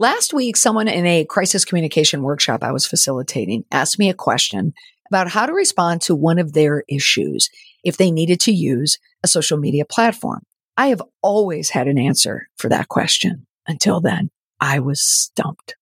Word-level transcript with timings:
Last 0.00 0.32
week, 0.32 0.56
someone 0.56 0.86
in 0.86 1.06
a 1.06 1.24
crisis 1.24 1.64
communication 1.64 2.22
workshop 2.22 2.62
I 2.62 2.70
was 2.70 2.86
facilitating 2.86 3.64
asked 3.72 3.98
me 3.98 4.08
a 4.08 4.14
question 4.14 4.72
about 5.08 5.28
how 5.28 5.44
to 5.44 5.52
respond 5.52 6.02
to 6.02 6.14
one 6.14 6.38
of 6.38 6.52
their 6.52 6.84
issues 6.88 7.50
if 7.82 7.96
they 7.96 8.12
needed 8.12 8.38
to 8.42 8.52
use 8.52 9.00
a 9.24 9.26
social 9.26 9.58
media 9.58 9.84
platform. 9.84 10.42
I 10.76 10.86
have 10.88 11.02
always 11.20 11.70
had 11.70 11.88
an 11.88 11.98
answer 11.98 12.46
for 12.58 12.68
that 12.68 12.86
question. 12.86 13.48
Until 13.66 14.00
then, 14.00 14.30
I 14.60 14.78
was 14.78 15.02
stumped. 15.04 15.74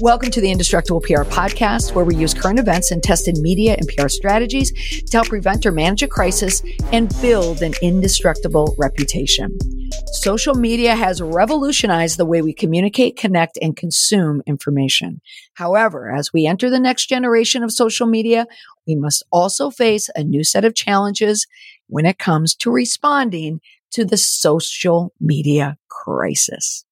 Welcome 0.00 0.30
to 0.30 0.40
the 0.40 0.50
Indestructible 0.50 1.02
PR 1.02 1.24
podcast, 1.24 1.94
where 1.94 2.06
we 2.06 2.16
use 2.16 2.32
current 2.32 2.58
events 2.58 2.90
and 2.90 3.02
tested 3.02 3.36
media 3.36 3.76
and 3.78 3.86
PR 3.86 4.08
strategies 4.08 4.72
to 5.02 5.18
help 5.18 5.28
prevent 5.28 5.66
or 5.66 5.72
manage 5.72 6.02
a 6.02 6.08
crisis 6.08 6.62
and 6.90 7.14
build 7.20 7.60
an 7.60 7.74
indestructible 7.82 8.74
reputation. 8.78 9.58
Social 10.06 10.54
media 10.54 10.96
has 10.96 11.20
revolutionized 11.20 12.16
the 12.16 12.24
way 12.24 12.40
we 12.40 12.54
communicate, 12.54 13.18
connect, 13.18 13.58
and 13.60 13.76
consume 13.76 14.40
information. 14.46 15.20
However, 15.52 16.10
as 16.10 16.32
we 16.32 16.46
enter 16.46 16.70
the 16.70 16.80
next 16.80 17.10
generation 17.10 17.62
of 17.62 17.70
social 17.70 18.06
media, 18.06 18.46
we 18.86 18.94
must 18.94 19.22
also 19.30 19.68
face 19.68 20.08
a 20.16 20.24
new 20.24 20.44
set 20.44 20.64
of 20.64 20.74
challenges 20.74 21.46
when 21.88 22.06
it 22.06 22.18
comes 22.18 22.54
to 22.54 22.70
responding 22.70 23.60
to 23.90 24.06
the 24.06 24.16
social 24.16 25.12
media 25.20 25.76
crisis. 25.90 26.86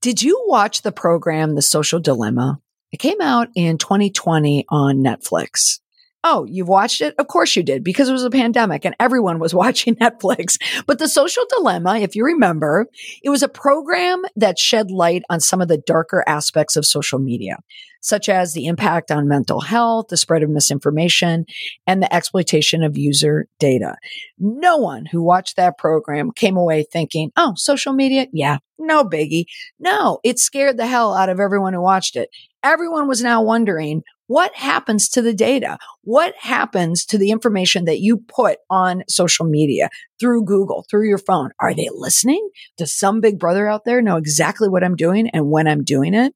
Did 0.00 0.22
you 0.22 0.42
watch 0.46 0.82
the 0.82 0.92
program 0.92 1.54
The 1.54 1.62
Social 1.62 2.00
Dilemma? 2.00 2.60
It 2.92 2.98
came 2.98 3.20
out 3.20 3.48
in 3.54 3.78
2020 3.78 4.66
on 4.68 4.98
Netflix. 4.98 5.80
Oh, 6.24 6.44
you've 6.44 6.68
watched 6.68 7.00
it? 7.00 7.16
Of 7.18 7.26
course 7.26 7.56
you 7.56 7.64
did 7.64 7.82
because 7.82 8.08
it 8.08 8.12
was 8.12 8.22
a 8.22 8.30
pandemic 8.30 8.84
and 8.84 8.94
everyone 9.00 9.40
was 9.40 9.54
watching 9.62 9.96
Netflix. 9.96 10.56
But 10.86 10.98
The 10.98 11.08
Social 11.08 11.44
Dilemma, 11.56 11.98
if 11.98 12.14
you 12.14 12.24
remember, 12.24 12.86
it 13.22 13.30
was 13.30 13.42
a 13.42 13.48
program 13.48 14.22
that 14.36 14.58
shed 14.58 14.90
light 14.90 15.22
on 15.28 15.40
some 15.40 15.60
of 15.60 15.68
the 15.68 15.78
darker 15.78 16.22
aspects 16.28 16.76
of 16.76 16.86
social 16.86 17.18
media, 17.18 17.58
such 18.02 18.28
as 18.28 18.52
the 18.52 18.66
impact 18.66 19.10
on 19.10 19.26
mental 19.26 19.60
health, 19.60 20.08
the 20.08 20.16
spread 20.16 20.44
of 20.44 20.50
misinformation, 20.50 21.44
and 21.88 22.00
the 22.00 22.14
exploitation 22.14 22.84
of 22.84 22.96
user 22.96 23.48
data. 23.58 23.96
No 24.38 24.76
one 24.76 25.06
who 25.06 25.22
watched 25.22 25.56
that 25.56 25.76
program 25.76 26.30
came 26.30 26.56
away 26.56 26.84
thinking, 26.84 27.32
oh, 27.36 27.54
social 27.56 27.92
media? 27.92 28.28
Yeah, 28.32 28.58
no 28.82 29.04
biggie. 29.04 29.44
No, 29.78 30.18
it 30.24 30.38
scared 30.38 30.76
the 30.76 30.86
hell 30.86 31.14
out 31.14 31.28
of 31.28 31.40
everyone 31.40 31.72
who 31.72 31.82
watched 31.82 32.16
it. 32.16 32.30
Everyone 32.62 33.08
was 33.08 33.22
now 33.22 33.42
wondering, 33.42 34.02
what 34.26 34.54
happens 34.54 35.08
to 35.10 35.22
the 35.22 35.34
data? 35.34 35.78
What 36.04 36.34
happens 36.38 37.04
to 37.06 37.18
the 37.18 37.30
information 37.30 37.84
that 37.84 38.00
you 38.00 38.16
put 38.16 38.58
on 38.70 39.02
social 39.08 39.44
media 39.44 39.90
through 40.18 40.44
Google, 40.44 40.86
through 40.88 41.08
your 41.08 41.18
phone? 41.18 41.50
Are 41.58 41.74
they 41.74 41.88
listening? 41.92 42.48
Does 42.78 42.94
some 42.94 43.20
big 43.20 43.38
brother 43.38 43.68
out 43.68 43.84
there 43.84 44.00
know 44.00 44.16
exactly 44.16 44.68
what 44.68 44.84
I'm 44.84 44.96
doing 44.96 45.28
and 45.30 45.50
when 45.50 45.68
I'm 45.68 45.84
doing 45.84 46.14
it? 46.14 46.34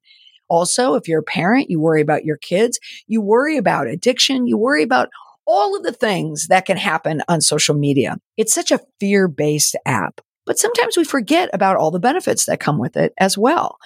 Also, 0.49 0.95
if 0.95 1.07
you're 1.07 1.21
a 1.21 1.23
parent, 1.23 1.69
you 1.69 1.79
worry 1.79 2.01
about 2.01 2.23
your 2.23 2.37
kids, 2.37 2.79
you 3.07 3.21
worry 3.21 3.57
about 3.57 3.87
addiction, 3.87 4.47
you 4.47 4.57
worry 4.57 4.83
about 4.83 5.09
all 5.47 5.75
of 5.75 5.83
the 5.83 5.93
things 5.93 6.47
that 6.47 6.65
can 6.65 6.77
happen 6.77 7.23
on 7.27 7.41
social 7.41 7.73
media. 7.73 8.17
It's 8.35 8.53
such 8.53 8.71
a 8.71 8.81
fear 8.99 9.27
based 9.27 9.75
app, 9.85 10.21
but 10.47 10.57
sometimes 10.57 10.97
we 10.97 11.03
forget 11.03 11.49
about 11.53 11.75
all 11.75 11.91
the 11.91 11.99
benefits 11.99 12.45
that 12.45 12.59
come 12.59 12.79
with 12.79 12.97
it 12.97 13.13
as 13.19 13.37
well. 13.37 13.77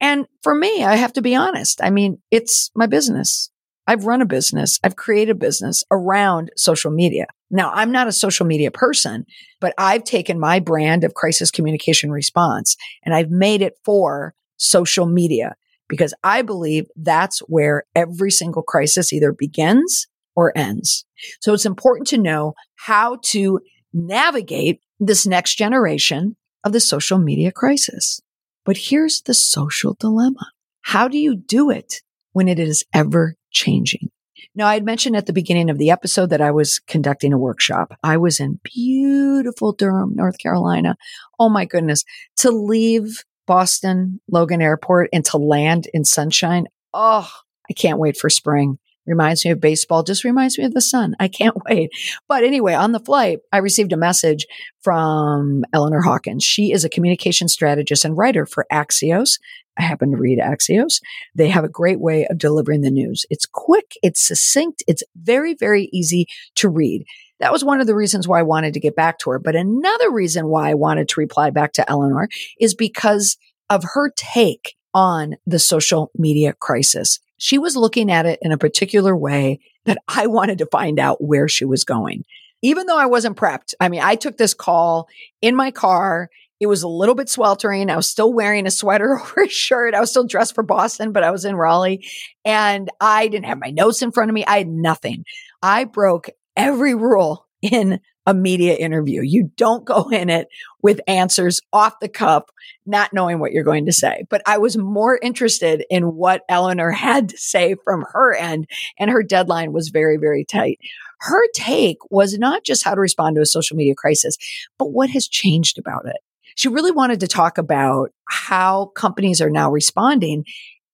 And 0.00 0.26
for 0.42 0.54
me, 0.54 0.84
I 0.84 0.94
have 0.96 1.14
to 1.14 1.22
be 1.22 1.34
honest. 1.34 1.80
I 1.82 1.90
mean, 1.90 2.18
it's 2.30 2.70
my 2.76 2.86
business. 2.86 3.50
I've 3.86 4.04
run 4.04 4.22
a 4.22 4.26
business. 4.26 4.78
I've 4.84 4.94
created 4.94 5.32
a 5.32 5.38
business 5.38 5.82
around 5.90 6.52
social 6.56 6.92
media. 6.92 7.26
Now, 7.50 7.72
I'm 7.74 7.90
not 7.90 8.06
a 8.06 8.12
social 8.12 8.46
media 8.46 8.70
person, 8.70 9.24
but 9.60 9.74
I've 9.76 10.04
taken 10.04 10.38
my 10.38 10.60
brand 10.60 11.02
of 11.02 11.14
crisis 11.14 11.50
communication 11.50 12.12
response 12.12 12.76
and 13.04 13.14
I've 13.14 13.30
made 13.30 13.62
it 13.62 13.74
for 13.84 14.34
social 14.58 15.06
media 15.06 15.56
because 15.88 16.14
I 16.22 16.42
believe 16.42 16.86
that's 16.94 17.40
where 17.40 17.84
every 17.96 18.30
single 18.30 18.62
crisis 18.62 19.12
either 19.12 19.32
begins 19.32 20.06
or 20.36 20.56
ends. 20.56 21.04
So 21.40 21.52
it's 21.52 21.66
important 21.66 22.06
to 22.08 22.18
know 22.18 22.54
how 22.76 23.18
to 23.24 23.60
navigate 23.92 24.80
this 25.00 25.26
next 25.26 25.56
generation 25.56 26.36
of 26.62 26.72
the 26.72 26.80
social 26.80 27.18
media 27.18 27.50
crisis. 27.50 28.20
But 28.64 28.76
here's 28.76 29.22
the 29.22 29.34
social 29.34 29.96
dilemma. 29.98 30.46
How 30.82 31.08
do 31.08 31.18
you 31.18 31.34
do 31.34 31.70
it 31.70 32.02
when 32.32 32.48
it 32.48 32.58
is 32.58 32.84
ever 32.94 33.36
changing. 33.50 34.10
Now, 34.54 34.66
I 34.66 34.74
had 34.74 34.84
mentioned 34.84 35.16
at 35.16 35.26
the 35.26 35.32
beginning 35.32 35.70
of 35.70 35.78
the 35.78 35.90
episode 35.90 36.30
that 36.30 36.40
I 36.40 36.50
was 36.50 36.80
conducting 36.80 37.32
a 37.32 37.38
workshop. 37.38 37.96
I 38.02 38.16
was 38.16 38.40
in 38.40 38.58
beautiful 38.64 39.72
Durham, 39.72 40.14
North 40.14 40.38
Carolina. 40.38 40.96
Oh 41.38 41.48
my 41.48 41.64
goodness. 41.64 42.04
To 42.38 42.50
leave 42.50 43.24
Boston 43.46 44.20
Logan 44.28 44.62
Airport 44.62 45.10
and 45.12 45.24
to 45.26 45.36
land 45.36 45.88
in 45.92 46.04
sunshine. 46.04 46.66
Oh, 46.92 47.30
I 47.68 47.74
can't 47.74 47.98
wait 47.98 48.16
for 48.16 48.30
spring. 48.30 48.78
Reminds 49.10 49.44
me 49.44 49.50
of 49.50 49.60
baseball, 49.60 50.04
just 50.04 50.22
reminds 50.22 50.56
me 50.56 50.64
of 50.64 50.72
the 50.72 50.80
sun. 50.80 51.16
I 51.18 51.26
can't 51.26 51.56
wait. 51.68 51.90
But 52.28 52.44
anyway, 52.44 52.74
on 52.74 52.92
the 52.92 53.00
flight, 53.00 53.40
I 53.52 53.58
received 53.58 53.92
a 53.92 53.96
message 53.96 54.46
from 54.82 55.64
Eleanor 55.72 56.00
Hawkins. 56.00 56.44
She 56.44 56.70
is 56.70 56.84
a 56.84 56.88
communication 56.88 57.48
strategist 57.48 58.04
and 58.04 58.16
writer 58.16 58.46
for 58.46 58.66
Axios. 58.72 59.40
I 59.76 59.82
happen 59.82 60.12
to 60.12 60.16
read 60.16 60.38
Axios. 60.38 61.00
They 61.34 61.48
have 61.48 61.64
a 61.64 61.68
great 61.68 62.00
way 62.00 62.24
of 62.26 62.38
delivering 62.38 62.82
the 62.82 62.90
news. 62.90 63.26
It's 63.30 63.46
quick, 63.46 63.94
it's 64.00 64.26
succinct, 64.26 64.84
it's 64.86 65.02
very, 65.16 65.54
very 65.54 65.88
easy 65.92 66.26
to 66.56 66.68
read. 66.68 67.04
That 67.40 67.52
was 67.52 67.64
one 67.64 67.80
of 67.80 67.88
the 67.88 67.94
reasons 67.96 68.28
why 68.28 68.38
I 68.38 68.44
wanted 68.44 68.74
to 68.74 68.80
get 68.80 68.94
back 68.94 69.18
to 69.20 69.30
her. 69.30 69.38
But 69.40 69.56
another 69.56 70.10
reason 70.10 70.46
why 70.46 70.70
I 70.70 70.74
wanted 70.74 71.08
to 71.08 71.20
reply 71.20 71.50
back 71.50 71.72
to 71.74 71.90
Eleanor 71.90 72.28
is 72.60 72.74
because 72.74 73.38
of 73.70 73.82
her 73.94 74.12
take 74.14 74.76
on 74.94 75.36
the 75.46 75.58
social 75.58 76.10
media 76.16 76.52
crisis. 76.52 77.20
She 77.38 77.58
was 77.58 77.76
looking 77.76 78.10
at 78.10 78.26
it 78.26 78.38
in 78.42 78.52
a 78.52 78.58
particular 78.58 79.16
way 79.16 79.60
that 79.84 79.98
I 80.08 80.26
wanted 80.26 80.58
to 80.58 80.66
find 80.66 80.98
out 80.98 81.22
where 81.22 81.48
she 81.48 81.64
was 81.64 81.84
going. 81.84 82.24
Even 82.62 82.86
though 82.86 82.98
I 82.98 83.06
wasn't 83.06 83.38
prepped, 83.38 83.74
I 83.80 83.88
mean, 83.88 84.02
I 84.02 84.16
took 84.16 84.36
this 84.36 84.52
call 84.52 85.08
in 85.40 85.56
my 85.56 85.70
car 85.70 86.28
it 86.60 86.66
was 86.66 86.82
a 86.82 86.88
little 86.88 87.14
bit 87.14 87.30
sweltering. 87.30 87.88
I 87.88 87.96
was 87.96 88.08
still 88.08 88.32
wearing 88.32 88.66
a 88.66 88.70
sweater 88.70 89.18
over 89.20 89.42
a 89.42 89.48
shirt. 89.48 89.94
I 89.94 90.00
was 90.00 90.10
still 90.10 90.26
dressed 90.26 90.54
for 90.54 90.62
Boston, 90.62 91.12
but 91.12 91.24
I 91.24 91.30
was 91.30 91.44
in 91.44 91.56
Raleigh 91.56 92.06
and 92.44 92.90
I 93.00 93.28
didn't 93.28 93.46
have 93.46 93.58
my 93.58 93.70
notes 93.70 94.02
in 94.02 94.12
front 94.12 94.30
of 94.30 94.34
me. 94.34 94.44
I 94.44 94.58
had 94.58 94.68
nothing. 94.68 95.24
I 95.62 95.84
broke 95.84 96.28
every 96.56 96.94
rule 96.94 97.46
in 97.62 98.00
a 98.26 98.34
media 98.34 98.74
interview. 98.74 99.22
You 99.22 99.50
don't 99.56 99.84
go 99.84 100.08
in 100.10 100.28
it 100.28 100.48
with 100.82 101.00
answers 101.06 101.60
off 101.72 102.00
the 102.00 102.08
cuff, 102.08 102.44
not 102.86 103.12
knowing 103.12 103.38
what 103.38 103.52
you're 103.52 103.64
going 103.64 103.86
to 103.86 103.92
say. 103.92 104.24
But 104.28 104.42
I 104.46 104.58
was 104.58 104.76
more 104.76 105.18
interested 105.22 105.84
in 105.90 106.14
what 106.14 106.42
Eleanor 106.48 106.90
had 106.92 107.30
to 107.30 107.38
say 107.38 107.76
from 107.84 108.04
her 108.12 108.34
end, 108.34 108.66
and 108.98 109.10
her 109.10 109.22
deadline 109.22 109.72
was 109.72 109.88
very, 109.88 110.16
very 110.16 110.44
tight. 110.44 110.78
Her 111.20 111.42
take 111.54 111.98
was 112.10 112.38
not 112.38 112.64
just 112.64 112.84
how 112.84 112.94
to 112.94 113.00
respond 113.00 113.36
to 113.36 113.42
a 113.42 113.46
social 113.46 113.76
media 113.76 113.94
crisis, 113.94 114.36
but 114.78 114.92
what 114.92 115.10
has 115.10 115.28
changed 115.28 115.78
about 115.78 116.06
it 116.06 116.16
she 116.56 116.68
really 116.68 116.90
wanted 116.90 117.20
to 117.20 117.28
talk 117.28 117.56
about 117.58 118.10
how 118.28 118.86
companies 118.96 119.40
are 119.40 119.48
now 119.48 119.70
responding 119.70 120.44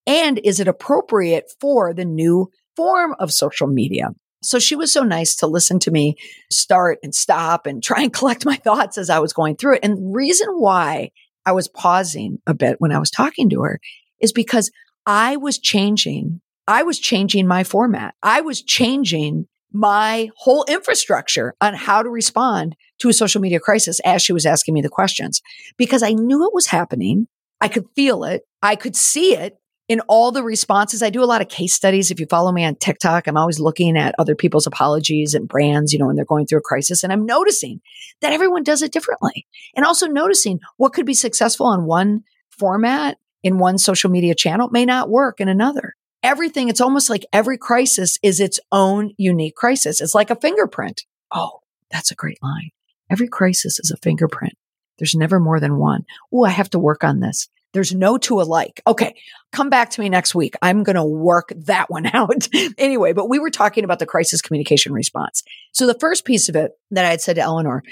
and 0.07 0.39
is 0.45 0.61
it 0.61 0.69
appropriate 0.69 1.51
for 1.61 1.93
the 1.93 2.05
new 2.05 2.51
form 2.77 3.15
of 3.19 3.33
social 3.33 3.67
media? 3.67 4.11
So 4.43 4.59
she 4.59 4.77
was 4.77 4.93
so 4.93 5.03
nice 5.03 5.35
to 5.37 5.47
listen 5.47 5.79
to 5.81 5.91
me 5.91 6.17
start 6.51 6.99
and 7.03 7.15
stop 7.15 7.67
and 7.67 7.83
try 7.83 8.03
and 8.03 8.13
collect 8.13 8.47
my 8.47 8.57
thoughts 8.57 8.99
as 8.99 9.11
I 9.11 9.19
was 9.19 9.33
going 9.33 9.57
through 9.57 9.77
it. 9.77 9.81
And 9.83 9.97
the 9.97 10.13
reason 10.15 10.49
why 10.51 11.11
I 11.45 11.53
was 11.53 11.69
pausing 11.69 12.39
a 12.47 12.55
bit 12.55 12.77
when 12.79 12.93
I 12.93 12.99
was 12.99 13.11
talking 13.11 13.49
to 13.51 13.63
her 13.63 13.81
is 14.21 14.33
because 14.33 14.71
I 15.07 15.37
was 15.37 15.59
changing. 15.59 16.41
I 16.67 16.83
was 16.83 16.99
changing 16.99 17.47
my 17.47 17.63
format. 17.65 18.15
I 18.23 18.41
was 18.41 18.63
changing 18.63 19.47
my 19.73 20.31
whole 20.37 20.65
infrastructure 20.69 21.55
on 21.61 21.75
how 21.75 22.03
to 22.03 22.09
respond 22.09 22.75
to 22.99 23.09
a 23.09 23.13
social 23.13 23.41
media 23.41 23.61
crisis 23.61 24.01
as 24.01 24.23
she 24.23 24.33
was 24.33 24.47
asking 24.47 24.75
me 24.75 24.81
the 24.81 24.89
questions 24.89 25.43
because 25.77 26.03
I 26.03 26.13
knew 26.13 26.47
it 26.47 26.55
was 26.55 26.67
happening. 26.67 27.29
I 27.61 27.69
could 27.69 27.87
feel 27.95 28.25
it. 28.25 28.43
I 28.63 28.75
could 28.75 28.97
see 28.97 29.37
it 29.37 29.59
in 29.89 30.01
all 30.09 30.33
the 30.33 30.43
responses. 30.43 31.03
I 31.03 31.11
do 31.11 31.23
a 31.23 31.27
lot 31.27 31.41
of 31.41 31.49
case 31.49 31.75
studies. 31.75 32.11
If 32.11 32.21
you 32.21 32.27
follow 32.27 32.53
me 32.53 32.65
on 32.65 32.75
TikTok, 32.77 33.27
I'm 33.27 33.37
always 33.37 33.61
looking 33.61 33.97
at 33.97 34.15
other 34.19 34.35
people's 34.35 34.67
apologies 34.67 35.35
and 35.35 35.49
brands, 35.49 35.93
you 35.93 35.99
know, 35.99 36.07
when 36.07 36.17
they're 36.17 36.25
going 36.25 36.47
through 36.47 36.59
a 36.59 36.63
crisis. 36.63 37.05
And 37.05 37.13
I'm 37.13 37.27
noticing 37.27 37.81
that 38.21 38.33
everyone 38.33 38.63
does 38.63 38.83
it 38.83 38.93
differently 38.93 39.47
and 39.75 39.85
also 39.85 40.07
noticing 40.07 40.61
what 40.77 40.93
could 40.93 41.07
be 41.07 41.15
successful 41.15 41.67
on 41.67 41.87
one 41.87 42.25
format 42.51 43.19
in 43.43 43.59
one 43.59 43.79
social 43.79 44.11
media 44.11 44.35
channel 44.35 44.69
may 44.71 44.85
not 44.85 45.11
work 45.11 45.41
in 45.41 45.49
another 45.49 45.95
everything, 46.27 46.69
it's 46.69 46.81
almost 46.81 47.09
like 47.09 47.25
every 47.33 47.57
crisis 47.57 48.19
is 48.21 48.41
its 48.41 48.59
own 48.73 49.13
unique 49.17 49.55
crisis. 49.55 50.01
It's 50.01 50.15
like 50.15 50.31
a 50.31 50.37
fingerprint. 50.37 51.05
Oh, 51.33 51.61
that's 51.91 52.11
a 52.11 52.17
great 52.17 52.43
line. 52.43 52.71
Every 53.09 53.29
crisis 53.29 53.79
is 53.79 53.93
a 53.93 53.97
fingerprint. 53.97 54.55
There's 54.99 55.15
never 55.15 55.39
more 55.39 55.61
than 55.61 55.79
one. 55.79 56.05
Oh, 56.33 56.45
I 56.45 56.51
have 56.51 56.71
to 56.71 56.81
work 56.81 57.05
on 57.05 57.21
this. 57.21 57.49
There's 57.77 57.95
no 57.95 58.17
two 58.17 58.41
alike. 58.41 58.81
Okay. 58.87 59.15
Come 59.53 59.69
back 59.69 59.91
to 59.91 60.01
me 60.01 60.09
next 60.09 60.35
week. 60.35 60.55
I'm 60.63 60.83
going 60.83 60.97
to 60.97 61.05
work 61.05 61.53
that 61.55 61.91
one 61.91 62.07
out. 62.15 62.49
anyway, 62.79 63.13
but 63.13 63.29
we 63.29 63.39
were 63.39 63.51
talking 63.51 63.85
about 63.85 63.99
the 63.99 64.07
crisis 64.07 64.41
communication 64.41 64.95
response. 64.95 65.43
So 65.73 65.87
the 65.87 65.99
first 66.01 66.25
piece 66.25 66.49
of 66.49 66.57
it 66.57 66.73
that 66.91 67.05
I 67.05 67.11
had 67.11 67.21
said 67.21 67.37
to 67.37 67.43
Eleanor 67.43 67.83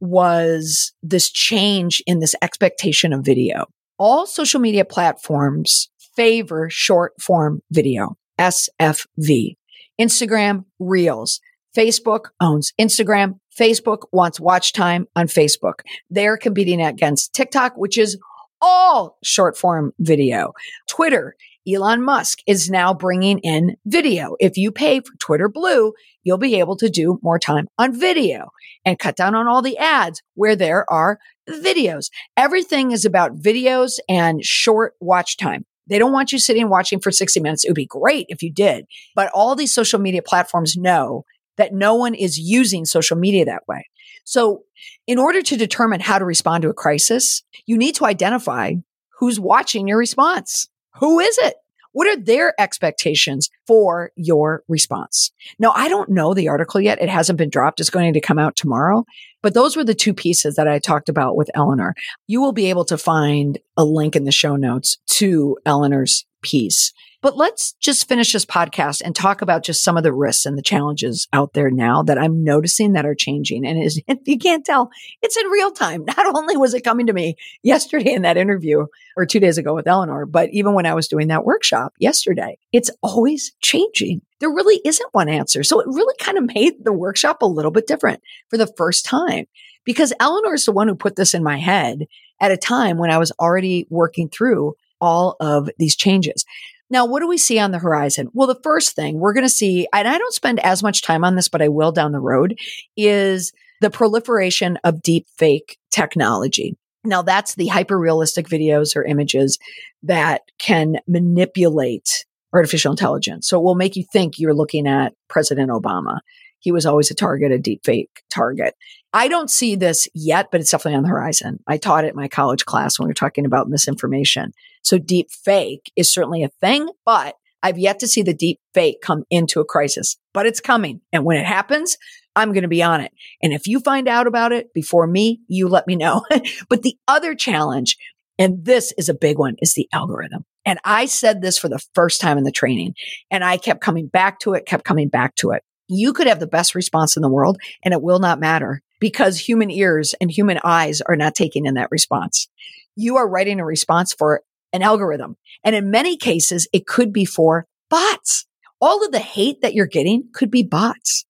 was 0.00 0.94
this 1.02 1.30
change 1.30 2.02
in 2.06 2.20
this 2.20 2.34
expectation 2.40 3.12
of 3.12 3.26
video. 3.26 3.66
All 3.98 4.24
social 4.24 4.58
media 4.58 4.86
platforms 4.86 5.90
favor 6.14 6.70
short 6.70 7.12
form 7.20 7.60
video, 7.70 8.16
SFV. 8.38 9.56
Instagram 10.00 10.64
Reels. 10.78 11.42
Facebook 11.76 12.30
owns 12.40 12.72
Instagram. 12.80 13.38
Facebook 13.54 14.04
wants 14.12 14.40
watch 14.40 14.72
time 14.72 15.06
on 15.14 15.26
Facebook. 15.26 15.80
They're 16.08 16.38
competing 16.38 16.80
against 16.80 17.34
TikTok, 17.34 17.74
which 17.76 17.98
is 17.98 18.16
all 18.60 19.18
short 19.22 19.56
form 19.56 19.92
video. 19.98 20.52
Twitter, 20.88 21.36
Elon 21.68 22.02
Musk 22.02 22.38
is 22.46 22.70
now 22.70 22.94
bringing 22.94 23.38
in 23.40 23.76
video. 23.86 24.36
If 24.38 24.56
you 24.56 24.70
pay 24.70 25.00
for 25.00 25.12
Twitter 25.18 25.48
Blue, 25.48 25.92
you'll 26.22 26.38
be 26.38 26.58
able 26.60 26.76
to 26.76 26.88
do 26.88 27.18
more 27.22 27.38
time 27.38 27.66
on 27.78 27.98
video 27.98 28.50
and 28.84 28.98
cut 28.98 29.16
down 29.16 29.34
on 29.34 29.48
all 29.48 29.62
the 29.62 29.76
ads 29.78 30.22
where 30.34 30.54
there 30.54 30.90
are 30.90 31.18
videos. 31.48 32.10
Everything 32.36 32.92
is 32.92 33.04
about 33.04 33.36
videos 33.36 33.98
and 34.08 34.44
short 34.44 34.94
watch 35.00 35.36
time. 35.36 35.64
They 35.88 35.98
don't 35.98 36.12
want 36.12 36.32
you 36.32 36.38
sitting 36.38 36.68
watching 36.68 37.00
for 37.00 37.10
60 37.10 37.40
minutes. 37.40 37.64
It 37.64 37.70
would 37.70 37.76
be 37.76 37.86
great 37.86 38.26
if 38.28 38.42
you 38.42 38.52
did, 38.52 38.86
but 39.14 39.30
all 39.34 39.54
these 39.54 39.74
social 39.74 40.00
media 40.00 40.22
platforms 40.22 40.76
know 40.76 41.24
that 41.56 41.72
no 41.72 41.94
one 41.94 42.14
is 42.14 42.38
using 42.38 42.84
social 42.84 43.16
media 43.16 43.44
that 43.44 43.66
way. 43.66 43.86
So 44.26 44.64
in 45.06 45.18
order 45.18 45.40
to 45.40 45.56
determine 45.56 46.00
how 46.00 46.18
to 46.18 46.24
respond 46.24 46.62
to 46.62 46.68
a 46.68 46.74
crisis, 46.74 47.42
you 47.64 47.78
need 47.78 47.94
to 47.94 48.04
identify 48.04 48.72
who's 49.18 49.40
watching 49.40 49.86
your 49.86 49.98
response. 49.98 50.68
Who 50.96 51.20
is 51.20 51.38
it? 51.38 51.54
What 51.92 52.08
are 52.08 52.20
their 52.20 52.52
expectations 52.60 53.48
for 53.66 54.10
your 54.16 54.64
response? 54.68 55.30
Now, 55.58 55.72
I 55.74 55.88
don't 55.88 56.10
know 56.10 56.34
the 56.34 56.48
article 56.48 56.80
yet. 56.80 57.00
It 57.00 57.08
hasn't 57.08 57.38
been 57.38 57.48
dropped. 57.48 57.80
It's 57.80 57.88
going 57.88 58.12
to 58.12 58.20
come 58.20 58.38
out 58.38 58.56
tomorrow. 58.56 59.06
But 59.42 59.54
those 59.54 59.76
were 59.76 59.84
the 59.84 59.94
two 59.94 60.12
pieces 60.12 60.56
that 60.56 60.68
I 60.68 60.78
talked 60.78 61.08
about 61.08 61.36
with 61.36 61.50
Eleanor. 61.54 61.94
You 62.26 62.42
will 62.42 62.52
be 62.52 62.68
able 62.68 62.84
to 62.86 62.98
find 62.98 63.58
a 63.76 63.84
link 63.84 64.16
in 64.16 64.24
the 64.24 64.32
show 64.32 64.56
notes 64.56 64.98
to 65.12 65.56
Eleanor's 65.64 66.26
piece. 66.42 66.92
But 67.22 67.36
let's 67.36 67.72
just 67.74 68.08
finish 68.08 68.32
this 68.32 68.44
podcast 68.44 69.02
and 69.04 69.14
talk 69.14 69.42
about 69.42 69.64
just 69.64 69.82
some 69.82 69.96
of 69.96 70.02
the 70.02 70.12
risks 70.12 70.46
and 70.46 70.56
the 70.56 70.62
challenges 70.62 71.26
out 71.32 71.54
there 71.54 71.70
now 71.70 72.02
that 72.02 72.18
I'm 72.18 72.44
noticing 72.44 72.92
that 72.92 73.06
are 73.06 73.14
changing. 73.14 73.66
And 73.66 73.82
is, 73.82 74.00
you 74.24 74.38
can't 74.38 74.64
tell, 74.64 74.90
it's 75.22 75.36
in 75.36 75.46
real 75.46 75.70
time. 75.70 76.04
Not 76.16 76.26
only 76.36 76.56
was 76.56 76.74
it 76.74 76.82
coming 76.82 77.06
to 77.06 77.12
me 77.12 77.36
yesterday 77.62 78.12
in 78.12 78.22
that 78.22 78.36
interview 78.36 78.86
or 79.16 79.26
two 79.26 79.40
days 79.40 79.58
ago 79.58 79.74
with 79.74 79.86
Eleanor, 79.86 80.26
but 80.26 80.50
even 80.50 80.74
when 80.74 80.86
I 80.86 80.94
was 80.94 81.08
doing 81.08 81.28
that 81.28 81.44
workshop 81.44 81.94
yesterday, 81.98 82.58
it's 82.72 82.90
always 83.02 83.52
changing. 83.62 84.22
There 84.40 84.50
really 84.50 84.80
isn't 84.84 85.14
one 85.14 85.28
answer. 85.28 85.64
So 85.64 85.80
it 85.80 85.86
really 85.86 86.14
kind 86.20 86.38
of 86.38 86.54
made 86.54 86.84
the 86.84 86.92
workshop 86.92 87.42
a 87.42 87.46
little 87.46 87.70
bit 87.70 87.86
different 87.86 88.22
for 88.50 88.58
the 88.58 88.72
first 88.76 89.06
time 89.06 89.46
because 89.84 90.12
Eleanor 90.20 90.54
is 90.54 90.66
the 90.66 90.72
one 90.72 90.88
who 90.88 90.94
put 90.94 91.16
this 91.16 91.32
in 91.32 91.42
my 91.42 91.56
head 91.56 92.06
at 92.40 92.50
a 92.50 92.56
time 92.56 92.98
when 92.98 93.10
I 93.10 93.18
was 93.18 93.32
already 93.40 93.86
working 93.88 94.28
through 94.28 94.74
all 95.00 95.36
of 95.40 95.70
these 95.78 95.96
changes. 95.96 96.44
Now, 96.88 97.04
what 97.06 97.20
do 97.20 97.28
we 97.28 97.38
see 97.38 97.58
on 97.58 97.72
the 97.72 97.78
horizon? 97.78 98.28
Well, 98.32 98.46
the 98.46 98.60
first 98.62 98.94
thing 98.94 99.18
we're 99.18 99.32
going 99.32 99.44
to 99.44 99.50
see, 99.50 99.88
and 99.92 100.06
I 100.06 100.18
don't 100.18 100.34
spend 100.34 100.60
as 100.60 100.82
much 100.82 101.02
time 101.02 101.24
on 101.24 101.34
this, 101.34 101.48
but 101.48 101.62
I 101.62 101.68
will 101.68 101.92
down 101.92 102.12
the 102.12 102.20
road, 102.20 102.58
is 102.96 103.52
the 103.80 103.90
proliferation 103.90 104.78
of 104.84 105.02
deep 105.02 105.26
fake 105.36 105.78
technology. 105.90 106.76
Now, 107.04 107.22
that's 107.22 107.54
the 107.54 107.68
hyper 107.68 107.98
realistic 107.98 108.48
videos 108.48 108.96
or 108.96 109.04
images 109.04 109.58
that 110.02 110.42
can 110.58 110.98
manipulate 111.06 112.24
artificial 112.52 112.92
intelligence. 112.92 113.48
So 113.48 113.58
it 113.58 113.64
will 113.64 113.74
make 113.74 113.96
you 113.96 114.04
think 114.12 114.38
you're 114.38 114.54
looking 114.54 114.86
at 114.86 115.14
President 115.28 115.70
Obama. 115.70 116.20
He 116.60 116.72
was 116.72 116.86
always 116.86 117.10
a 117.10 117.14
target, 117.14 117.52
a 117.52 117.58
deep 117.58 117.82
fake 117.84 118.22
target. 118.30 118.74
I 119.12 119.28
don't 119.28 119.50
see 119.50 119.76
this 119.76 120.08
yet, 120.14 120.48
but 120.50 120.60
it's 120.60 120.70
definitely 120.70 120.96
on 120.96 121.02
the 121.02 121.08
horizon. 121.08 121.60
I 121.66 121.78
taught 121.78 122.04
it 122.04 122.10
in 122.10 122.16
my 122.16 122.28
college 122.28 122.64
class 122.64 122.98
when 122.98 123.06
we 123.06 123.10
were 123.10 123.14
talking 123.14 123.46
about 123.46 123.68
misinformation. 123.68 124.52
So 124.82 124.98
deep 124.98 125.30
fake 125.30 125.90
is 125.96 126.12
certainly 126.12 126.42
a 126.42 126.50
thing, 126.60 126.88
but 127.04 127.36
I've 127.62 127.78
yet 127.78 127.98
to 128.00 128.08
see 128.08 128.22
the 128.22 128.34
deep 128.34 128.60
fake 128.74 128.98
come 129.02 129.24
into 129.30 129.60
a 129.60 129.64
crisis, 129.64 130.16
but 130.34 130.46
it's 130.46 130.60
coming. 130.60 131.00
And 131.12 131.24
when 131.24 131.38
it 131.38 131.46
happens, 131.46 131.96
I'm 132.36 132.52
going 132.52 132.62
to 132.62 132.68
be 132.68 132.82
on 132.82 133.00
it. 133.00 133.12
And 133.42 133.52
if 133.52 133.66
you 133.66 133.80
find 133.80 134.06
out 134.06 134.26
about 134.26 134.52
it 134.52 134.72
before 134.74 135.06
me, 135.06 135.40
you 135.48 135.68
let 135.68 135.86
me 135.86 135.96
know. 135.96 136.22
but 136.68 136.82
the 136.82 136.96
other 137.08 137.34
challenge, 137.34 137.96
and 138.38 138.64
this 138.64 138.92
is 138.98 139.08
a 139.08 139.14
big 139.14 139.38
one, 139.38 139.56
is 139.60 139.74
the 139.74 139.88
algorithm. 139.92 140.44
And 140.66 140.78
I 140.84 141.06
said 141.06 141.40
this 141.40 141.58
for 141.58 141.68
the 141.68 141.84
first 141.94 142.20
time 142.20 142.38
in 142.38 142.44
the 142.44 142.52
training 142.52 142.94
and 143.30 143.42
I 143.42 143.56
kept 143.56 143.80
coming 143.80 144.08
back 144.08 144.40
to 144.40 144.54
it, 144.54 144.66
kept 144.66 144.84
coming 144.84 145.08
back 145.08 145.36
to 145.36 145.52
it. 145.52 145.62
You 145.88 146.12
could 146.12 146.26
have 146.26 146.40
the 146.40 146.46
best 146.46 146.74
response 146.74 147.16
in 147.16 147.22
the 147.22 147.30
world 147.30 147.58
and 147.82 147.92
it 147.94 148.02
will 148.02 148.18
not 148.18 148.40
matter 148.40 148.82
because 149.00 149.38
human 149.38 149.70
ears 149.70 150.14
and 150.20 150.30
human 150.30 150.58
eyes 150.64 151.00
are 151.00 151.16
not 151.16 151.34
taking 151.34 151.66
in 151.66 151.74
that 151.74 151.90
response. 151.90 152.48
You 152.96 153.16
are 153.16 153.28
writing 153.28 153.60
a 153.60 153.64
response 153.64 154.12
for 154.12 154.42
an 154.72 154.82
algorithm. 154.82 155.36
And 155.64 155.76
in 155.76 155.90
many 155.90 156.16
cases, 156.16 156.68
it 156.72 156.86
could 156.86 157.12
be 157.12 157.24
for 157.24 157.66
bots. 157.88 158.46
All 158.80 159.04
of 159.04 159.12
the 159.12 159.18
hate 159.18 159.62
that 159.62 159.74
you're 159.74 159.86
getting 159.86 160.24
could 160.32 160.50
be 160.50 160.62
bots. 160.62 161.24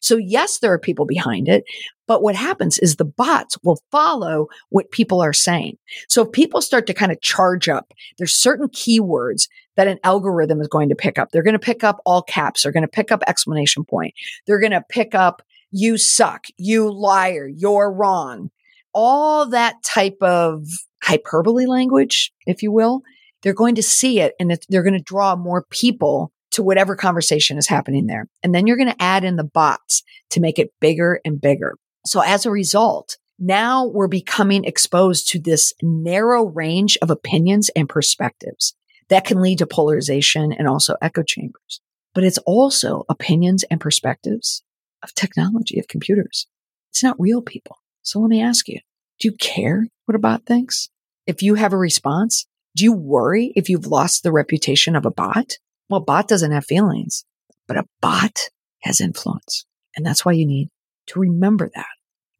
So 0.00 0.16
yes, 0.16 0.58
there 0.58 0.72
are 0.72 0.78
people 0.78 1.06
behind 1.06 1.48
it, 1.48 1.64
but 2.06 2.22
what 2.22 2.36
happens 2.36 2.78
is 2.78 2.96
the 2.96 3.04
bots 3.04 3.58
will 3.64 3.80
follow 3.90 4.46
what 4.68 4.92
people 4.92 5.20
are 5.20 5.32
saying. 5.32 5.76
So 6.08 6.22
if 6.22 6.32
people 6.32 6.60
start 6.60 6.86
to 6.86 6.94
kind 6.94 7.10
of 7.10 7.20
charge 7.20 7.68
up, 7.68 7.92
there's 8.18 8.34
certain 8.34 8.68
keywords 8.68 9.48
that 9.76 9.88
an 9.88 9.98
algorithm 10.04 10.60
is 10.60 10.68
going 10.68 10.88
to 10.88 10.94
pick 10.94 11.18
up. 11.18 11.30
They're 11.30 11.42
going 11.42 11.52
to 11.54 11.58
pick 11.58 11.84
up 11.84 12.00
all 12.04 12.22
caps. 12.22 12.62
They're 12.62 12.72
going 12.72 12.82
to 12.82 12.88
pick 12.88 13.10
up 13.10 13.22
exclamation 13.26 13.84
point. 13.84 14.14
They're 14.46 14.60
going 14.60 14.72
to 14.72 14.84
pick 14.88 15.14
up 15.14 15.42
you 15.72 15.96
suck, 15.96 16.44
you 16.58 16.92
liar, 16.92 17.48
you're 17.48 17.90
wrong. 17.90 18.50
All 18.92 19.46
that 19.48 19.82
type 19.82 20.18
of 20.20 20.66
hyperbole 21.02 21.66
language, 21.66 22.32
if 22.46 22.62
you 22.62 22.70
will, 22.70 23.02
they're 23.42 23.54
going 23.54 23.74
to 23.76 23.82
see 23.82 24.20
it 24.20 24.34
and 24.38 24.56
they're 24.68 24.82
going 24.82 24.92
to 24.92 25.00
draw 25.00 25.34
more 25.34 25.64
people 25.70 26.30
to 26.52 26.62
whatever 26.62 26.94
conversation 26.94 27.56
is 27.56 27.66
happening 27.66 28.06
there. 28.06 28.28
And 28.42 28.54
then 28.54 28.66
you're 28.66 28.76
going 28.76 28.90
to 28.90 29.02
add 29.02 29.24
in 29.24 29.36
the 29.36 29.44
bots 29.44 30.02
to 30.30 30.40
make 30.40 30.58
it 30.58 30.72
bigger 30.80 31.20
and 31.24 31.40
bigger. 31.40 31.76
So 32.04 32.20
as 32.20 32.44
a 32.44 32.50
result, 32.50 33.16
now 33.38 33.86
we're 33.86 34.08
becoming 34.08 34.64
exposed 34.64 35.30
to 35.30 35.40
this 35.40 35.72
narrow 35.82 36.44
range 36.44 36.98
of 37.00 37.10
opinions 37.10 37.70
and 37.74 37.88
perspectives 37.88 38.74
that 39.12 39.26
can 39.26 39.42
lead 39.42 39.58
to 39.58 39.66
polarization 39.66 40.52
and 40.52 40.66
also 40.66 40.96
echo 41.02 41.22
chambers. 41.22 41.82
But 42.14 42.24
it's 42.24 42.38
also 42.38 43.04
opinions 43.10 43.62
and 43.64 43.78
perspectives 43.78 44.62
of 45.02 45.14
technology, 45.14 45.78
of 45.78 45.86
computers. 45.86 46.46
It's 46.90 47.02
not 47.02 47.20
real 47.20 47.42
people. 47.42 47.76
So 48.00 48.20
let 48.20 48.30
me 48.30 48.40
ask 48.40 48.68
you, 48.68 48.80
do 49.20 49.28
you 49.28 49.34
care 49.36 49.86
what 50.06 50.16
a 50.16 50.18
bot 50.18 50.46
thinks? 50.46 50.88
If 51.26 51.42
you 51.42 51.56
have 51.56 51.74
a 51.74 51.78
response, 51.78 52.46
do 52.74 52.84
you 52.84 52.94
worry 52.94 53.52
if 53.54 53.68
you've 53.68 53.86
lost 53.86 54.22
the 54.22 54.32
reputation 54.32 54.96
of 54.96 55.04
a 55.04 55.10
bot? 55.10 55.58
Well, 55.90 56.00
bot 56.00 56.26
doesn't 56.26 56.52
have 56.52 56.64
feelings, 56.64 57.26
but 57.68 57.76
a 57.76 57.84
bot 58.00 58.48
has 58.80 58.98
influence. 58.98 59.66
And 59.94 60.06
that's 60.06 60.24
why 60.24 60.32
you 60.32 60.46
need 60.46 60.70
to 61.08 61.20
remember 61.20 61.70
that. 61.74 61.86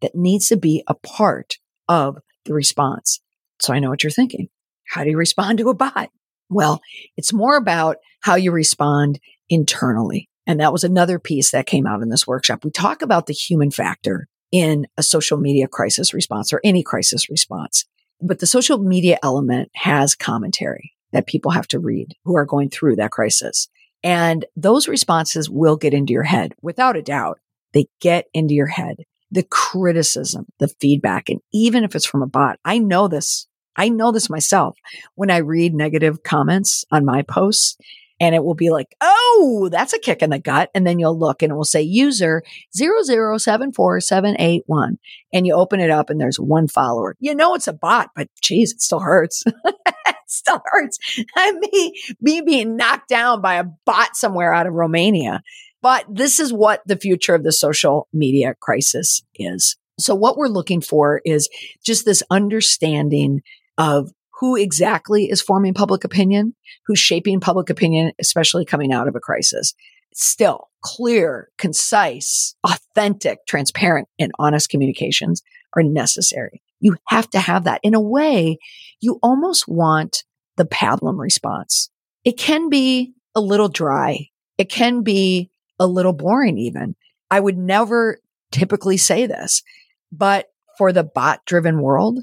That 0.01 0.15
needs 0.15 0.49
to 0.49 0.57
be 0.57 0.83
a 0.87 0.95
part 0.95 1.59
of 1.87 2.17
the 2.47 2.55
response. 2.55 3.21
So 3.61 3.75
I 3.75 3.79
know 3.79 3.91
what 3.91 4.03
you're 4.03 4.11
thinking. 4.11 4.49
How 4.89 5.05
do 5.05 5.11
you 5.11 5.19
respond 5.19 5.59
to 5.59 5.69
a 5.69 5.75
bot? 5.75 6.09
Well, 6.53 6.81
it's 7.17 7.33
more 7.33 7.57
about 7.57 7.97
how 8.21 8.37
you 8.37 8.53
respond 8.53 9.19
internally. 9.49 10.29
And 10.47 10.61
that 10.61 10.73
was 10.73 10.85
another 10.85 11.19
piece 11.19 11.51
that 11.53 11.67
came 11.67 11.87
out 11.87 12.03
in 12.03 12.09
this 12.09 12.27
workshop. 12.27 12.65
We 12.65 12.71
talk 12.71 13.03
about 13.03 13.27
the 13.27 13.33
human 13.33 13.71
factor 13.71 14.29
in 14.51 14.87
a 14.97 15.03
social 15.03 15.39
media 15.39 15.69
crisis 15.69 16.13
response 16.13 16.53
or 16.53 16.61
any 16.65 16.83
crisis 16.83 17.31
response. 17.31 17.85
But 18.21 18.39
the 18.39 18.47
social 18.47 18.79
media 18.79 19.19
element 19.23 19.71
has 19.75 20.15
commentary 20.15 20.93
that 21.13 21.27
people 21.27 21.51
have 21.51 21.69
to 21.69 21.79
read 21.79 22.15
who 22.25 22.37
are 22.37 22.45
going 22.45 22.71
through 22.71 22.97
that 22.97 23.11
crisis. 23.11 23.69
And 24.05 24.45
those 24.57 24.89
responses 24.89 25.49
will 25.49 25.77
get 25.77 25.95
into 25.95 26.13
your 26.13 26.23
head 26.25 26.55
without 26.61 26.97
a 26.97 27.03
doubt. 27.03 27.39
They 27.73 27.87
get 28.01 28.27
into 28.35 28.55
your 28.55 28.67
head. 28.67 28.97
The 29.31 29.45
criticism, 29.45 30.47
the 30.59 30.69
feedback, 30.69 31.31
and 31.31 31.41
even 31.55 31.85
if 31.85 31.95
it's 31.95 32.05
from 32.05 32.23
a 32.23 32.27
bot, 32.27 32.59
I 32.65 32.79
know 32.79 33.09
this. 33.09 33.47
I 33.77 33.89
know 33.89 34.13
this 34.13 34.31
myself. 34.31 34.79
When 35.15 35.31
I 35.31 35.39
read 35.39 35.75
negative 35.75 36.23
comments 36.23 36.85
on 36.91 37.05
my 37.05 37.23
posts, 37.23 37.77
and 38.23 38.35
it 38.37 38.45
will 38.45 38.55
be 38.55 38.71
like, 38.71 38.95
oh, 39.01 39.69
that's 39.73 39.93
a 39.93 39.99
kick 39.99 40.23
in 40.23 40.31
the 40.31 40.39
gut. 40.39 40.71
And 40.77 40.87
then 40.87 41.01
you'll 41.01 41.19
look 41.19 41.43
and 41.43 41.51
it 41.51 41.57
will 41.57 41.65
say 41.65 41.83
user 41.83 42.45
0074781. 42.79 44.99
And 45.33 45.45
you 45.45 45.55
open 45.55 45.81
it 45.81 45.91
up 45.91 46.09
and 46.09 46.21
there's 46.21 46.39
one 46.39 46.69
follower. 46.69 47.17
You 47.19 47.35
know 47.35 47.57
it's 47.57 47.67
a 47.67 47.73
bot, 47.73 48.11
but 48.15 48.29
geez, 48.41 48.75
it 48.75 48.81
still 48.81 49.01
hurts. 49.01 49.43
it 49.67 50.17
still 50.29 50.63
hurts. 50.67 51.01
me, 51.37 52.01
me 52.21 52.43
being 52.43 52.77
knocked 52.77 53.09
down 53.09 53.41
by 53.41 53.57
a 53.57 53.65
bot 53.65 54.15
somewhere 54.15 54.55
out 54.55 54.69
of 54.69 54.75
Romania. 54.75 55.43
But 55.81 56.05
this 56.09 56.39
is 56.39 56.53
what 56.53 56.81
the 56.87 56.97
future 56.97 57.35
of 57.35 57.43
the 57.43 57.51
social 57.51 58.07
media 58.13 58.55
crisis 58.61 59.25
is. 59.35 59.77
So 59.99 60.15
what 60.15 60.37
we're 60.37 60.47
looking 60.47 60.81
for 60.81 61.21
is 61.25 61.49
just 61.85 62.05
this 62.05 62.23
understanding 62.31 63.43
of 63.79 64.11
who 64.41 64.57
exactly 64.57 65.31
is 65.31 65.41
forming 65.41 65.75
public 65.75 66.05
opinion, 66.05 66.55
who's 66.87 66.99
shaping 66.99 67.41
public 67.41 67.71
opinion, 67.71 68.13
especially 68.21 68.65
coming 68.65 68.93
out 68.93 69.09
of 69.09 69.15
a 69.15 69.21
crisis. 69.21 69.75
still 70.15 70.69
clear, 70.83 71.49
concise, 71.57 72.55
authentic, 72.65 73.39
transparent, 73.47 74.09
and 74.19 74.33
honest 74.39 74.69
communications 74.69 75.43
are 75.75 75.83
necessary. 75.83 76.61
You 76.81 76.97
have 77.09 77.31
to 77.31 77.39
have 77.39 77.65
that. 77.65 77.81
In 77.83 77.95
a 77.95 78.01
way, 78.01 78.59
you 79.01 79.19
almost 79.23 79.69
want 79.69 80.25
the 80.57 80.65
pablum 80.65 81.19
response. 81.19 81.89
It 82.25 82.37
can 82.37 82.69
be 82.69 83.15
a 83.35 83.41
little 83.41 83.69
dry. 83.69 84.29
It 84.59 84.69
can 84.69 85.03
be 85.03 85.51
a 85.79 85.87
little 85.87 86.13
boring 86.13 86.59
even. 86.59 86.95
I 87.31 87.41
would 87.41 87.57
never 87.57 88.19
typically 88.51 88.97
say 88.97 89.27
this, 89.27 89.63
but 90.11 90.47
for 90.77 90.93
the 90.93 91.05
bot 91.05 91.41
driven 91.47 91.81
world, 91.81 92.19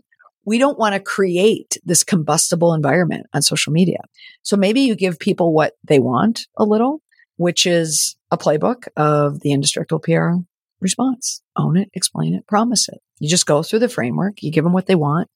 we 0.45 0.57
don't 0.57 0.79
want 0.79 0.93
to 0.93 0.99
create 0.99 1.77
this 1.83 2.03
combustible 2.03 2.73
environment 2.73 3.27
on 3.33 3.41
social 3.41 3.73
media. 3.73 3.99
So 4.41 4.57
maybe 4.57 4.81
you 4.81 4.95
give 4.95 5.19
people 5.19 5.53
what 5.53 5.73
they 5.83 5.99
want 5.99 6.47
a 6.57 6.63
little, 6.63 7.01
which 7.37 7.65
is 7.65 8.15
a 8.31 8.37
playbook 8.37 8.87
of 8.97 9.41
the 9.41 9.51
indestructible 9.51 9.99
PR 9.99 10.31
response. 10.79 11.41
Own 11.55 11.77
it, 11.77 11.89
explain 11.93 12.33
it, 12.33 12.47
promise 12.47 12.87
it. 12.89 12.99
You 13.19 13.29
just 13.29 13.45
go 13.45 13.63
through 13.63 13.79
the 13.79 13.89
framework, 13.89 14.41
you 14.41 14.51
give 14.51 14.63
them 14.63 14.73
what 14.73 14.85
they 14.87 14.95
want, 14.95 15.29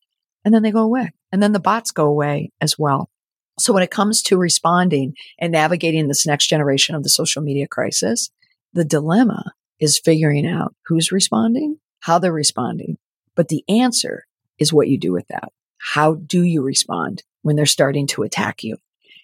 and 0.46 0.54
then 0.54 0.64
they 0.64 0.72
go 0.72 0.82
away. 0.82 1.12
And 1.32 1.44
then 1.44 1.52
the 1.52 1.60
bots 1.60 1.92
go 1.92 2.06
away 2.06 2.52
as 2.62 2.80
well. 2.80 3.10
So 3.60 3.74
when 3.74 3.84
it 3.84 3.92
comes 3.92 4.22
to 4.24 4.38
responding 4.38 5.14
and 5.38 5.52
navigating 5.52 6.08
this 6.08 6.26
next 6.26 6.48
generation 6.48 6.96
of 6.96 7.04
the 7.04 7.10
social 7.10 7.42
media 7.42 7.68
crisis, 7.68 8.32
the 8.74 8.86
dilemma 8.86 9.54
is 9.80 10.00
figuring 10.00 10.48
out 10.48 10.74
who's 10.88 11.12
responding, 11.12 11.78
how 12.00 12.20
they're 12.20 12.34
responding. 12.34 12.98
But 13.36 13.50
the 13.50 13.64
answer 13.68 14.26
is 14.60 14.74
what 14.74 14.88
you 14.88 14.98
do 14.98 15.12
with 15.12 15.28
that. 15.28 15.52
How 15.78 16.16
do 16.16 16.44
you 16.44 16.62
respond 16.62 17.24
when 17.42 17.56
they're 17.56 17.66
starting 17.66 18.08
to 18.08 18.24
attack 18.24 18.64
you? 18.64 18.78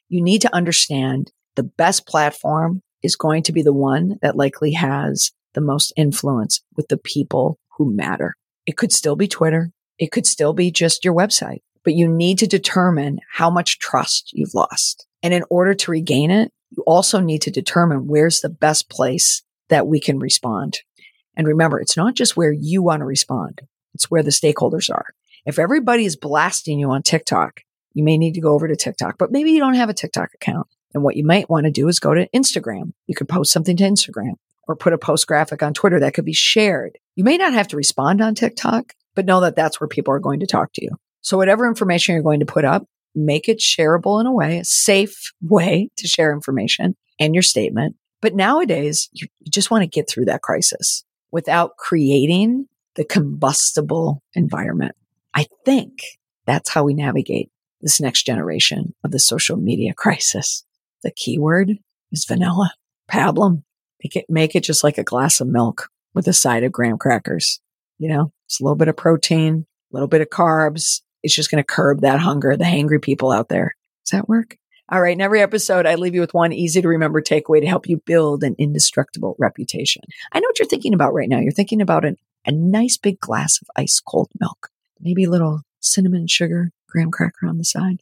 You 0.10 0.22
need 0.22 0.42
to 0.42 0.56
understand 0.56 1.32
the 1.56 1.64
best 1.64 2.08
platform 2.08 2.82
is 3.02 3.16
going 3.16 3.44
to 3.44 3.52
be 3.52 3.62
the 3.62 3.74
one 3.74 4.18
that 4.22 4.36
likely 4.36 4.72
has 4.74 5.32
the 5.54 5.62
most 5.62 5.94
influence 5.96 6.62
with 6.76 6.88
the 6.90 6.98
people 6.98 7.60
who 7.78 7.94
matter. 7.94 8.36
It 8.66 8.78
could 8.78 8.92
still 8.92 9.16
be 9.16 9.28
Twitter. 9.28 9.72
It 9.98 10.12
could 10.12 10.26
still 10.26 10.54
be 10.54 10.72
just 10.72 11.04
your 11.04 11.14
website, 11.14 11.62
but 11.84 11.94
you 11.94 12.08
need 12.08 12.40
to 12.40 12.48
determine 12.48 13.20
how 13.34 13.50
much 13.50 13.80
trust 13.80 14.32
you've 14.34 14.54
lost. 14.54 15.08
And 15.24 15.34
in 15.34 15.44
order 15.50 15.74
to 15.74 15.92
regain 15.92 16.32
it, 16.32 16.52
you 16.72 16.84
also 16.86 17.20
need 17.20 17.42
to 17.44 17.52
determine 17.52 18.08
where's 18.08 18.42
the 18.42 18.50
best 18.50 18.90
place 18.90 19.44
that 19.70 19.88
we 19.88 20.00
can 20.00 20.20
respond. 20.20 20.80
And 21.36 21.48
remember, 21.48 21.80
it's 21.80 21.98
not 21.98 22.16
just 22.16 22.38
where 22.38 22.52
you 22.52 22.84
want 22.84 23.02
to 23.02 23.06
respond. 23.06 23.62
It's 24.00 24.10
where 24.10 24.24
the 24.24 24.30
stakeholders 24.30 24.90
are. 24.90 25.08
If 25.46 25.60
everybody 25.60 26.06
is 26.06 26.16
blasting 26.16 26.80
you 26.80 26.90
on 26.92 27.04
TikTok, 27.04 27.64
you 27.94 28.02
may 28.02 28.18
need 28.18 28.36
to 28.36 28.42
go 28.42 28.54
over 28.54 28.66
to 28.66 28.78
TikTok, 28.78 29.18
but 29.18 29.30
maybe 29.30 29.52
you 29.52 29.60
don't 29.60 29.74
have 29.74 29.90
a 29.90 29.94
TikTok 29.94 30.30
account. 30.34 30.68
And 30.94 31.04
what 31.04 31.18
you 31.18 31.26
might 31.26 31.50
want 31.50 31.66
to 31.66 31.72
do 31.72 31.90
is 31.90 32.00
go 32.00 32.14
to 32.14 32.30
Instagram. 32.30 32.94
You 33.08 33.16
could 33.16 33.28
post 33.28 33.52
something 33.52 33.76
to 33.76 33.84
Instagram 33.84 34.36
or 34.70 34.78
put 34.78 34.94
a 34.94 34.98
post 34.98 35.28
graphic 35.28 35.62
on 35.62 35.74
Twitter 35.74 36.00
that 36.00 36.14
could 36.14 36.24
be 36.24 36.34
shared. 36.34 36.98
You 37.18 37.26
may 37.26 37.36
not 37.36 37.52
have 37.52 37.68
to 37.70 37.76
respond 37.76 38.22
on 38.22 38.36
TikTok, 38.36 38.94
but 39.16 39.26
know 39.26 39.42
that 39.42 39.58
that's 39.58 39.82
where 39.82 39.90
people 39.90 40.14
are 40.14 40.20
going 40.20 40.40
to 40.40 40.48
talk 40.48 40.72
to 40.76 40.84
you. 40.84 40.92
So 41.20 41.36
whatever 41.36 41.68
information 41.68 42.14
you're 42.14 42.24
going 42.24 42.40
to 42.40 42.46
put 42.46 42.64
up, 42.64 42.86
make 43.14 43.50
it 43.50 43.60
shareable 43.60 44.22
in 44.22 44.28
a 44.28 44.32
way, 44.32 44.60
a 44.60 44.64
safe 44.64 45.34
way 45.42 45.90
to 45.98 46.08
share 46.08 46.32
information 46.32 46.96
and 47.20 47.36
your 47.36 47.42
statement. 47.42 47.98
But 48.22 48.34
nowadays, 48.34 49.10
you, 49.12 49.28
you 49.42 49.52
just 49.52 49.72
want 49.72 49.82
to 49.82 49.88
get 49.88 50.10
through 50.10 50.26
that 50.26 50.42
crisis 50.42 51.04
without 51.32 51.76
creating 51.76 52.68
the 52.96 53.06
combustible 53.06 54.24
environment. 54.34 54.96
I 55.34 55.46
think 55.66 56.02
that's 56.46 56.70
how 56.70 56.84
we 56.84 56.94
navigate 56.94 57.52
this 57.82 58.02
next 58.02 58.24
generation 58.24 58.94
of 59.04 59.12
the 59.12 59.20
social 59.20 59.58
media 59.58 59.94
crisis. 59.94 60.66
The 61.04 61.12
keyword 61.12 61.78
is 62.12 62.26
vanilla. 62.26 62.74
Pablum. 63.10 63.64
Make 64.04 64.16
it, 64.16 64.26
make 64.30 64.56
it 64.56 64.64
just 64.64 64.84
like 64.84 64.98
a 64.98 65.04
glass 65.04 65.42
of 65.42 65.48
milk 65.48 65.90
with 66.14 66.28
a 66.28 66.34
side 66.34 66.64
of 66.64 66.72
graham 66.72 66.98
crackers. 66.98 67.60
You 67.98 68.10
know, 68.10 68.32
it's 68.46 68.60
a 68.60 68.64
little 68.64 68.76
bit 68.76 68.88
of 68.88 68.96
protein, 68.96 69.66
a 69.92 69.96
little 69.96 70.08
bit 70.08 70.22
of 70.22 70.30
carbs. 70.30 71.02
It's 71.22 71.36
just 71.36 71.52
going 71.52 71.62
to 71.62 71.68
curb 71.68 72.02
that 72.02 72.20
hunger, 72.20 72.56
the 72.56 72.64
hangry 72.64 73.02
people 73.02 73.32
out 73.32 73.50
there. 73.50 73.76
Does 74.06 74.12
that 74.12 74.30
work? 74.30 74.58
All 74.92 75.02
right. 75.02 75.14
In 75.14 75.22
every 75.22 75.42
episode, 75.42 75.86
I 75.86 75.96
leave 75.96 76.16
you 76.16 76.22
with 76.22 76.34
one 76.34 76.52
easy 76.52 76.82
to 76.82 76.88
remember 76.88 77.22
takeaway 77.22 77.62
to 77.62 77.68
help 77.68 77.88
you 77.88 78.02
build 78.06 78.44
an 78.44 78.56
indestructible 78.58 79.36
reputation. 79.38 80.02
I 80.32 80.40
know 80.40 80.48
what 80.48 80.58
you're 80.58 80.68
thinking 80.68 80.96
about 80.96 81.14
right 81.14 81.30
now. 81.30 81.40
You're 81.40 81.52
thinking 81.52 81.82
about 81.82 82.06
an, 82.06 82.18
a 82.50 82.56
nice 82.56 82.98
big 82.98 83.20
glass 83.20 83.62
of 83.62 83.68
ice 83.76 84.00
cold 84.00 84.30
milk, 84.40 84.70
maybe 85.00 85.24
a 85.24 85.30
little 85.30 85.62
cinnamon 85.80 86.28
sugar, 86.28 86.72
graham 86.90 87.12
cracker 87.12 87.48
on 87.48 87.58
the 87.58 87.64
side 87.64 88.02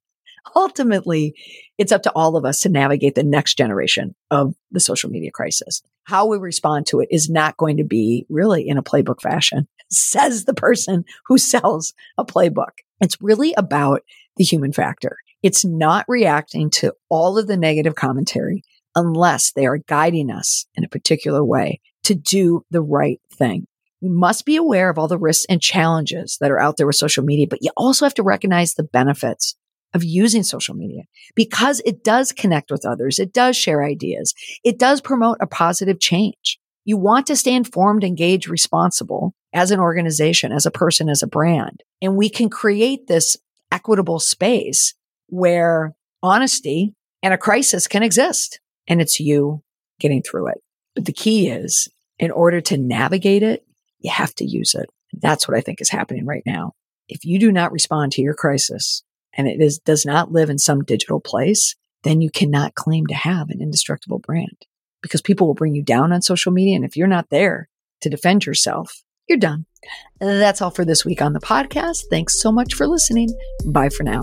ultimately, 0.55 1.35
it's 1.77 1.91
up 1.91 2.03
to 2.03 2.11
all 2.11 2.35
of 2.35 2.45
us 2.45 2.59
to 2.61 2.69
navigate 2.69 3.15
the 3.15 3.23
next 3.23 3.57
generation 3.57 4.15
of 4.31 4.55
the 4.71 4.79
social 4.79 5.09
media 5.09 5.31
crisis. 5.31 5.81
How 6.05 6.25
we 6.25 6.37
respond 6.37 6.87
to 6.87 6.99
it 6.99 7.09
is 7.11 7.29
not 7.29 7.57
going 7.57 7.77
to 7.77 7.83
be 7.83 8.25
really 8.29 8.67
in 8.67 8.77
a 8.77 8.83
playbook 8.83 9.21
fashion, 9.21 9.67
says 9.89 10.45
the 10.45 10.53
person 10.53 11.05
who 11.27 11.37
sells 11.37 11.93
a 12.17 12.25
playbook. 12.25 12.79
It's 13.01 13.21
really 13.21 13.53
about 13.57 14.01
the 14.37 14.43
human 14.43 14.73
factor. 14.73 15.17
It's 15.43 15.63
not 15.63 16.05
reacting 16.07 16.69
to 16.71 16.93
all 17.09 17.37
of 17.37 17.47
the 17.47 17.57
negative 17.57 17.95
commentary 17.95 18.63
unless 18.95 19.51
they 19.51 19.67
are 19.67 19.77
guiding 19.77 20.31
us 20.31 20.65
in 20.75 20.83
a 20.83 20.89
particular 20.89 21.45
way 21.45 21.79
to 22.03 22.15
do 22.15 22.65
the 22.71 22.81
right 22.81 23.21
thing. 23.31 23.67
We 24.01 24.09
must 24.09 24.45
be 24.45 24.55
aware 24.55 24.89
of 24.89 24.97
all 24.97 25.07
the 25.07 25.17
risks 25.17 25.45
and 25.49 25.61
challenges 25.61 26.37
that 26.39 26.51
are 26.51 26.59
out 26.59 26.77
there 26.77 26.87
with 26.87 26.95
social 26.95 27.23
media, 27.23 27.47
but 27.49 27.59
you 27.61 27.71
also 27.75 28.05
have 28.05 28.13
to 28.15 28.23
recognize 28.23 28.73
the 28.73 28.83
benefits 28.83 29.55
of 29.93 30.03
using 30.03 30.43
social 30.43 30.75
media 30.75 31.03
because 31.35 31.81
it 31.85 32.03
does 32.03 32.31
connect 32.31 32.69
with 32.69 32.85
others. 32.85 33.19
It 33.19 33.33
does 33.33 33.55
share 33.55 33.83
ideas. 33.83 34.33
It 34.63 34.77
does 34.77 35.01
promote 35.01 35.37
a 35.41 35.47
positive 35.47 35.99
change. 35.99 36.59
You 36.85 36.97
want 36.97 37.27
to 37.27 37.35
stay 37.35 37.53
informed, 37.53 38.03
engaged, 38.03 38.47
responsible 38.47 39.33
as 39.53 39.71
an 39.71 39.79
organization, 39.79 40.51
as 40.51 40.65
a 40.65 40.71
person, 40.71 41.09
as 41.09 41.23
a 41.23 41.27
brand. 41.27 41.83
And 42.01 42.15
we 42.15 42.29
can 42.29 42.49
create 42.49 43.07
this 43.07 43.35
equitable 43.71 44.19
space 44.19 44.93
where 45.27 45.95
honesty 46.23 46.93
and 47.23 47.33
a 47.33 47.37
crisis 47.37 47.87
can 47.87 48.03
exist. 48.03 48.59
And 48.87 49.01
it's 49.01 49.19
you 49.19 49.63
getting 49.99 50.21
through 50.21 50.47
it. 50.47 50.59
But 50.95 51.05
the 51.05 51.13
key 51.13 51.49
is 51.49 51.89
in 52.19 52.31
order 52.31 52.61
to 52.61 52.77
navigate 52.77 53.43
it, 53.43 53.66
you 53.99 54.11
have 54.11 54.33
to 54.35 54.45
use 54.45 54.75
it. 54.75 54.89
That's 55.13 55.47
what 55.47 55.57
I 55.57 55.61
think 55.61 55.81
is 55.81 55.89
happening 55.89 56.25
right 56.25 56.43
now. 56.45 56.73
If 57.07 57.25
you 57.25 57.39
do 57.39 57.51
not 57.51 57.71
respond 57.71 58.11
to 58.13 58.21
your 58.21 58.33
crisis 58.33 59.03
and 59.33 59.47
it 59.47 59.61
is, 59.61 59.79
does 59.79 60.05
not 60.05 60.31
live 60.31 60.49
in 60.49 60.57
some 60.57 60.83
digital 60.83 61.19
place, 61.19 61.75
then 62.03 62.21
you 62.21 62.29
cannot 62.29 62.75
claim 62.75 63.07
to 63.07 63.15
have 63.15 63.49
an 63.49 63.61
indestructible 63.61 64.19
brand 64.19 64.65
because 65.01 65.21
people 65.21 65.47
will 65.47 65.53
bring 65.53 65.75
you 65.75 65.83
down 65.83 66.11
on 66.11 66.21
social 66.21 66.51
media. 66.51 66.75
And 66.75 66.85
if 66.85 66.97
you're 66.97 67.07
not 67.07 67.29
there 67.29 67.69
to 68.01 68.09
defend 68.09 68.45
yourself, 68.45 69.03
you're 69.27 69.37
done. 69.37 69.65
That's 70.19 70.61
all 70.61 70.71
for 70.71 70.85
this 70.85 71.05
week 71.05 71.21
on 71.21 71.33
the 71.33 71.39
podcast. 71.39 72.05
Thanks 72.09 72.41
so 72.41 72.51
much 72.51 72.73
for 72.73 72.87
listening. 72.87 73.29
Bye 73.65 73.89
for 73.89 74.03
now. 74.03 74.21